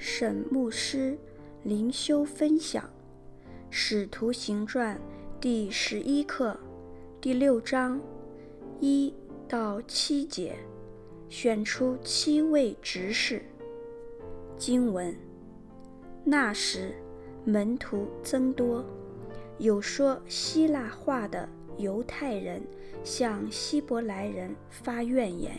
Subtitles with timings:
[0.00, 1.18] 沈牧师
[1.64, 2.84] 灵修分享
[3.68, 4.96] 《使徒行传》
[5.40, 6.56] 第十一课
[7.20, 8.00] 第六章
[8.80, 9.12] 一
[9.48, 10.54] 到七节，
[11.28, 13.42] 选出七位执事。
[14.56, 15.12] 经文：
[16.22, 16.94] 那时
[17.44, 18.84] 门徒增多，
[19.58, 22.62] 有说希腊话的犹太人
[23.02, 25.58] 向希伯来人发怨言，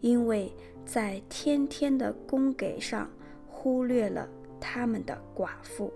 [0.00, 0.52] 因为
[0.86, 3.10] 在天天的供给上
[3.64, 4.28] 忽略了
[4.60, 5.90] 他们的寡妇。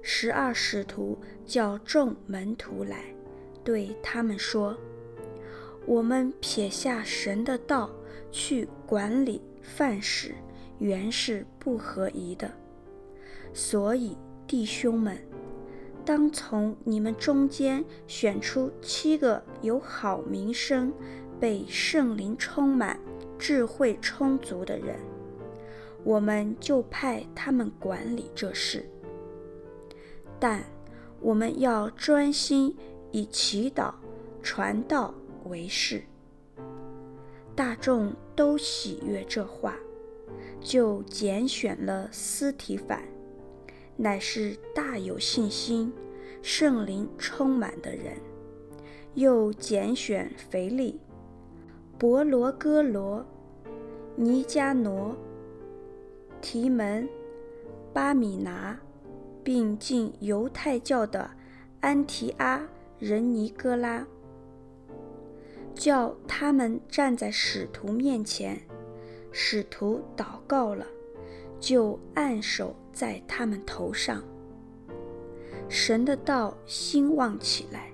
[0.00, 3.14] 十二使徒叫众门徒来，
[3.62, 4.74] 对他们说
[5.84, 7.90] ：“我们撇下神的道
[8.32, 10.34] 去管理饭食，
[10.78, 12.50] 原是不合宜的。
[13.52, 15.18] 所以弟兄们，
[16.06, 20.90] 当从你们中间选出七个有好名声、
[21.38, 22.98] 被圣灵充满、
[23.38, 24.96] 智慧充足的人，
[26.04, 28.88] 我们就派他们管理这事。
[30.38, 30.64] 但
[31.20, 32.76] 我们要专心
[33.10, 33.92] 以祈祷、
[34.42, 36.02] 传道为事。
[37.54, 39.76] 大众都喜悦这话，
[40.60, 43.02] 就拣选了斯提反。
[43.96, 45.92] 乃是大有信心、
[46.40, 48.16] 圣灵充满的人，
[49.12, 50.98] 又拣选腓利、
[51.98, 53.22] 伯罗哥罗、
[54.16, 55.14] 尼迦挪、
[56.40, 57.08] 提门、
[57.92, 58.78] 巴米拿，
[59.42, 61.30] 并进犹太教的
[61.80, 62.66] 安提阿
[62.98, 64.06] 人尼哥拉，
[65.74, 68.60] 叫他们站在使徒面前，
[69.32, 70.86] 使徒祷告了。
[71.60, 74.24] 就按手在他们头上，
[75.68, 77.90] 神的道兴旺起来，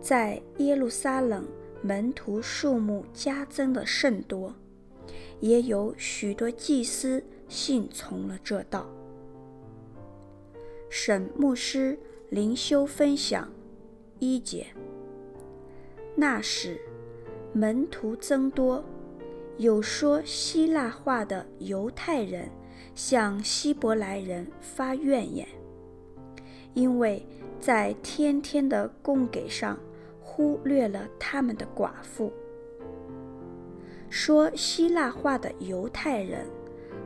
[0.00, 1.44] 在耶路撒冷
[1.82, 4.54] 门徒数目加增的甚多，
[5.40, 8.86] 也有许多祭司信从了这道。
[10.88, 11.98] 沈牧师
[12.30, 13.50] 灵修分享
[14.18, 14.66] 一节：
[16.14, 16.80] 那时
[17.52, 18.84] 门徒增多，
[19.58, 22.48] 有说希腊话的犹太人。
[22.94, 25.46] 向希伯来人发怨言，
[26.72, 27.26] 因为
[27.60, 29.78] 在天天的供给上
[30.18, 32.32] 忽略了他们的寡妇。
[34.08, 36.46] 说希腊话的犹太人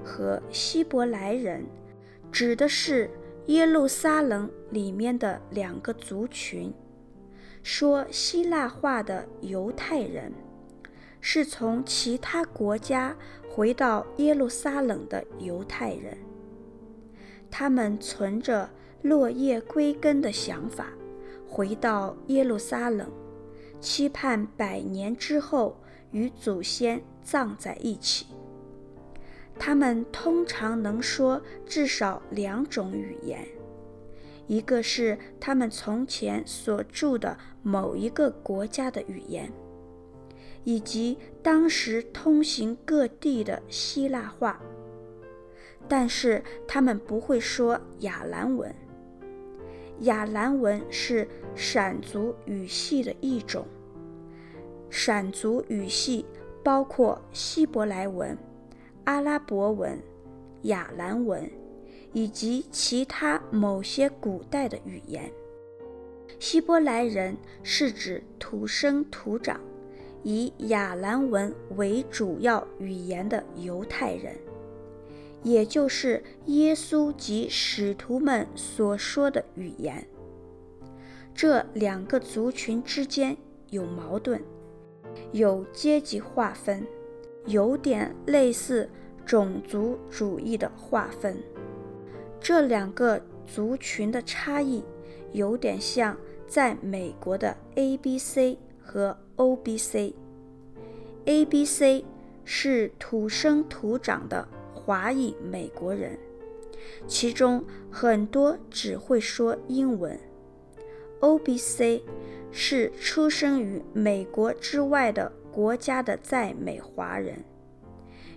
[0.04, 1.64] 和希伯来人，
[2.30, 3.10] 指的是
[3.46, 6.72] 耶路撒冷里面的两个族群。
[7.62, 10.32] 说希腊话的犹太人，
[11.20, 13.14] 是从其他国家
[13.48, 16.16] 回到耶路撒冷的犹太人，
[17.50, 18.70] 他们存着
[19.02, 20.86] 落叶归根的想法，
[21.46, 23.10] 回到耶路撒冷，
[23.78, 25.78] 期盼百年之后
[26.12, 28.26] 与祖先葬在一起。
[29.58, 33.46] 他们通常能说至少两种语言，
[34.46, 39.52] 一个是他们从前所住的某一个国家的语言。
[40.62, 44.60] 以及当时通行各地的希腊话，
[45.88, 48.74] 但是他们不会说雅兰文。
[50.00, 53.66] 雅兰文是闪族语系的一种。
[54.90, 56.26] 闪族语系
[56.62, 58.36] 包括希伯来文、
[59.04, 59.98] 阿拉伯文、
[60.62, 61.50] 亚兰文
[62.12, 65.30] 以及其他某些古代的语言。
[66.38, 69.60] 希伯来人是指土生土长。
[70.22, 74.36] 以亚兰文为主要语言的犹太人，
[75.42, 80.06] 也就是耶稣及使徒们所说的语言。
[81.34, 83.34] 这两个族群之间
[83.70, 84.42] 有矛盾，
[85.32, 86.86] 有阶级划分，
[87.46, 88.88] 有点类似
[89.24, 91.36] 种族主义的划分。
[92.40, 94.82] 这两个族群的差异，
[95.32, 100.14] 有点像在美国的 ABC 和 OBC。
[101.26, 102.04] ABC
[102.44, 106.18] 是土生土长的华裔美国人，
[107.06, 110.18] 其中很多只会说英文。
[111.20, 112.02] OBC
[112.50, 117.44] 是出生于美国之外的国家的在美华人，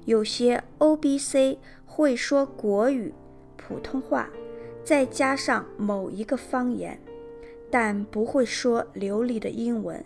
[0.06, 3.13] 有些 OBC 会说国语、
[3.56, 4.30] 普通话，
[4.83, 7.00] 再加上某一个方言，
[7.71, 10.03] 但不会说流利的英文。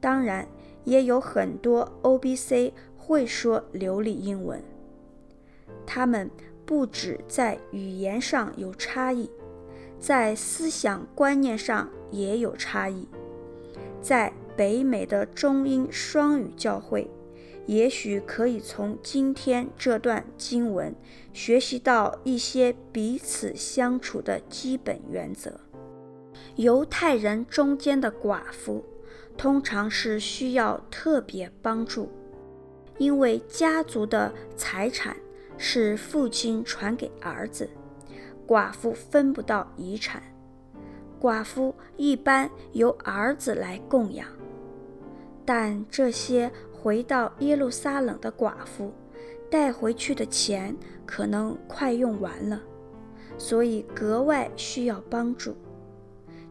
[0.00, 0.46] 当然，
[0.84, 4.62] 也有很多 OBC 会说流利英文。
[5.86, 6.30] 他们
[6.64, 9.30] 不只在语言上有差异，
[10.02, 13.06] 在思想观念上也有差异。
[14.00, 17.08] 在北美的中英双语教会，
[17.66, 20.92] 也许可以从今天这段经文
[21.32, 25.60] 学习到一些彼此相处的基本原则。
[26.56, 28.84] 犹太人中间的寡妇
[29.38, 32.10] 通常是需要特别帮助，
[32.98, 35.16] 因为家族的财产
[35.56, 37.70] 是父亲传给儿子，
[38.46, 40.22] 寡妇分不到遗产，
[41.20, 44.26] 寡妇一般由儿子来供养，
[45.44, 46.50] 但这些。
[46.82, 48.92] 回到耶路撒冷的寡妇
[49.48, 52.60] 带回去的钱可能快用完了，
[53.38, 55.54] 所以格外需要帮助。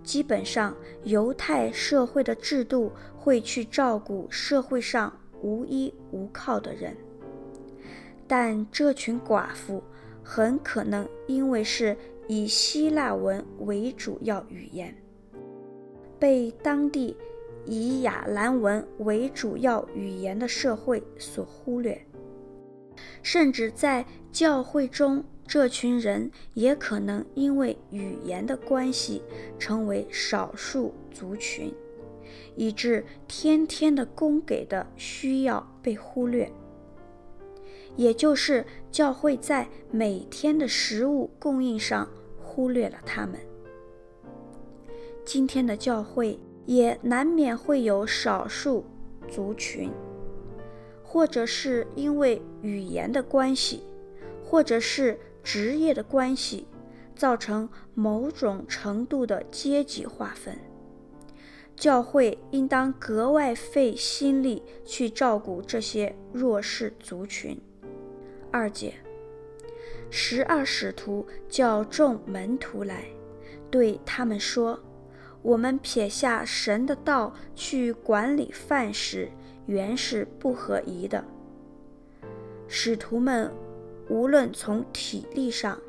[0.04, 0.74] 基本上，
[1.04, 5.12] 犹太社会的制度会去照顾社会上
[5.42, 6.96] 无依无靠的人，
[8.26, 9.84] 但这群寡妇
[10.24, 11.96] 很可能因为是
[12.28, 14.96] 以希腊文为主要语言，
[16.20, 17.16] 被当地。
[17.68, 22.04] 以亚兰文为主要语言的社会所忽略，
[23.22, 29.22] 甚至在教会中，这群人也可能因为语言的关系
[29.60, 31.72] 成为少数族群，
[32.56, 36.52] 以致天天的供给的需要被忽略，
[37.96, 42.08] 也就是教会在每天的食物供应上
[42.42, 43.40] 忽略了他们。
[45.26, 46.40] 今天的教会。
[46.68, 48.86] 也难免会有少数
[49.28, 49.92] 族群，
[51.04, 53.84] 或者是因为语言的关系，
[54.46, 56.68] 或者是职业的关系，
[57.16, 60.56] 造成某种程度的阶级划分。
[61.76, 67.60] 教会应当格外费心力去照顾这些弱势族群。
[68.52, 68.94] 二节，
[70.10, 73.06] 十二使徒叫众门徒来，
[73.70, 74.80] 对他们说。
[75.44, 79.28] 我们撇下神的道去管理饭食，
[79.66, 81.26] 原是不合宜的。
[82.68, 83.52] 使徒们
[84.08, 85.82] 无论从体力上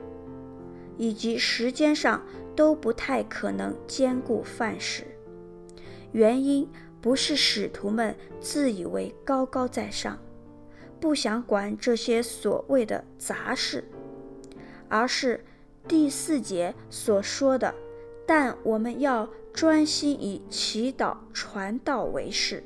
[0.97, 2.25] 以及时间上
[2.57, 5.05] 都不太可能兼顾饭食。
[6.13, 6.67] 原因
[7.03, 10.19] 不是使徒们自以为高高在上，
[11.03, 13.83] 不想管这些所谓的杂事，
[14.89, 15.45] 而是
[15.89, 17.75] 第四节所说的。
[18.25, 22.63] 但我们要专心以祈祷传道为事，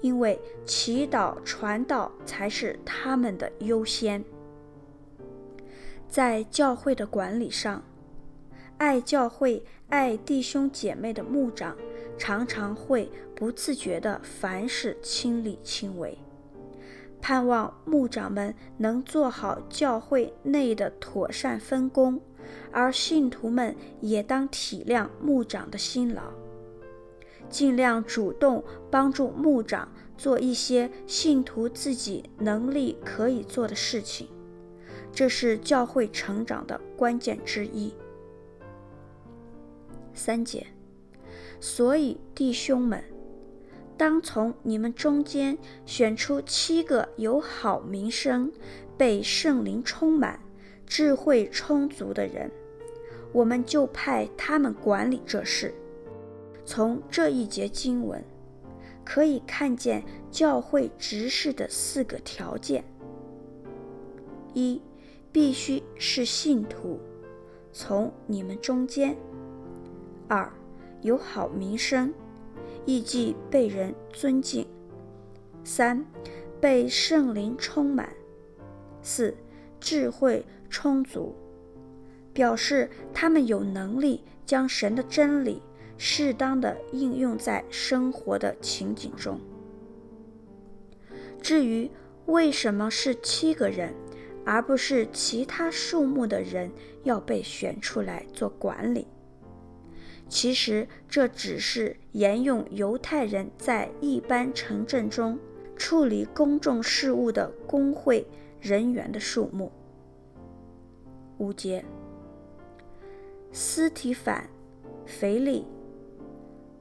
[0.00, 4.24] 因为祈祷传道才是他们的优先。
[6.08, 7.84] 在教会的管理上，
[8.78, 11.76] 爱教会、爱弟兄姐妹的牧长
[12.16, 16.16] 常常会不自觉地凡事亲力亲为，
[17.20, 22.20] 盼望牧长们能做好教会内的妥善分工。
[22.70, 26.22] 而信徒们也当体谅牧长的辛劳，
[27.48, 34.28] 尽量主动帮助牧长做一些信徒自己能力可以做的事情，
[35.10, 37.92] 这是教会成长的关键之一。
[40.12, 40.66] 三节，
[41.58, 43.02] 所以弟兄们，
[43.96, 48.52] 当从你们中间选出七个有好名声、
[48.96, 50.40] 被圣灵充满。
[50.88, 52.48] 智慧充足的人，
[53.32, 55.74] 我们就派他们管理这事。
[56.64, 58.24] 从这一节经文
[59.04, 62.84] 可以看见教会执事的四个条件：
[64.54, 64.80] 一，
[65.32, 67.00] 必须是信徒，
[67.72, 69.16] 从你们中间；
[70.28, 70.48] 二，
[71.02, 72.14] 有好名声，
[72.86, 74.64] 意即被人尊敬；
[75.64, 76.06] 三，
[76.60, 78.06] 被圣灵充满；
[79.02, 79.36] 四，
[79.78, 81.34] 智慧充足，
[82.32, 85.60] 表示他们有能力将神的真理
[85.98, 89.38] 适当的应用在生活的情景中。
[91.42, 91.90] 至于
[92.26, 93.94] 为什么是七个人，
[94.44, 96.70] 而不是其他数目的人
[97.02, 99.06] 要被选出来做管理，
[100.28, 105.38] 其实这只是沿用犹太人在一般城镇中
[105.76, 108.26] 处理公众事务的工会
[108.60, 109.70] 人员的数目。
[111.38, 111.84] 五节，
[113.52, 114.48] 斯提反、
[115.04, 115.64] 腓利、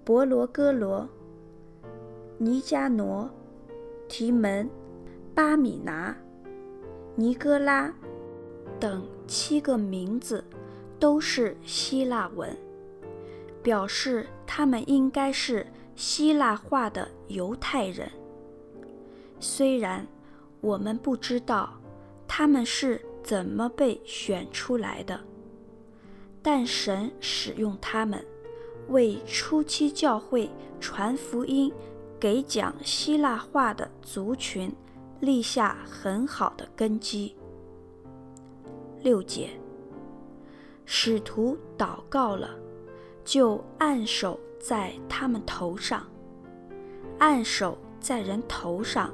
[0.03, 1.07] 伯罗哥罗、
[2.37, 3.29] 尼迦挪、
[4.07, 4.69] 提门、
[5.35, 6.15] 巴米拿、
[7.15, 7.93] 尼哥拉
[8.79, 10.43] 等七个名字
[10.99, 12.55] 都是希腊文，
[13.65, 18.07] 表示他们应该是希腊化的犹太人。
[19.39, 20.05] 虽然
[20.62, 21.74] 我们不知道
[22.27, 23.01] 他们是。
[23.25, 25.19] 怎么被选出来的？
[26.43, 28.24] 但神使用他们，
[28.89, 30.48] 为初期教会
[30.79, 31.74] 传福音，
[32.19, 34.72] 给讲希腊话的族群
[35.22, 37.36] 立下很好的根基。
[39.01, 39.50] 六节，
[40.86, 42.55] 使徒祷告了，
[43.25, 46.08] 就按手在他们头上。
[47.17, 49.13] 按手在人头上，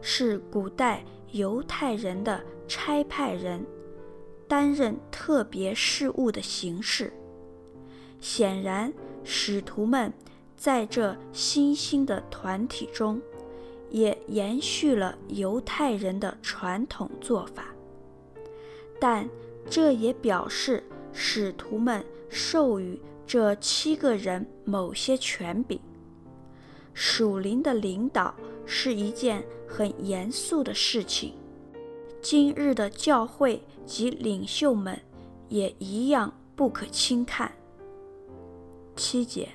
[0.00, 3.64] 是古代犹太人的差派人
[4.48, 7.12] 担任特别事务的形式。
[8.20, 8.92] 显然，
[9.24, 10.12] 使徒们
[10.56, 13.20] 在这新兴的团体中，
[13.90, 17.74] 也延续了犹太人的传统做法。
[19.00, 19.28] 但
[19.68, 23.00] 这也表示使徒们授予
[23.32, 25.78] 这七个人某些权柄。
[26.92, 28.34] 属灵的领导
[28.66, 31.34] 是一件很严肃的事情。
[32.20, 35.00] 今日的教会及领袖们
[35.48, 37.52] 也一样不可轻看。
[38.96, 39.48] 七节，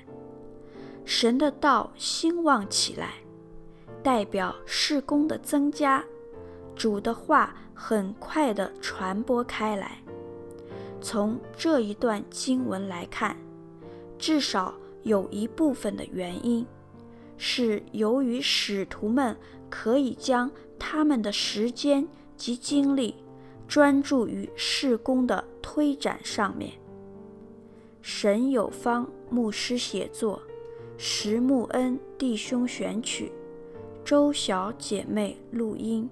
[1.04, 3.16] 神的道兴旺起来，
[4.02, 6.02] 代表事工的增加。
[6.74, 9.98] 主的话很快地传播开来。
[11.02, 13.36] 从这一段经文来看，
[14.18, 16.66] 至少有一部分的原因。
[17.38, 19.36] 是由于使徒们
[19.68, 23.14] 可以将他们的时间及精力
[23.68, 26.72] 专注于事工的推展上面。
[28.00, 30.40] 沈有方牧师写作，
[30.96, 33.30] 石木恩弟兄选曲，
[34.02, 36.08] 周小姐妹录音。